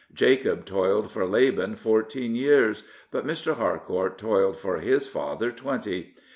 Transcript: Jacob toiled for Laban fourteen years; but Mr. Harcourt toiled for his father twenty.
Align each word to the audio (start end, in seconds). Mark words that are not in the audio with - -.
Jacob 0.15 0.65
toiled 0.65 1.11
for 1.11 1.27
Laban 1.27 1.75
fourteen 1.75 2.33
years; 2.35 2.81
but 3.11 3.23
Mr. 3.23 3.57
Harcourt 3.57 4.17
toiled 4.17 4.57
for 4.57 4.77
his 4.77 5.05
father 5.07 5.51
twenty. 5.51 6.15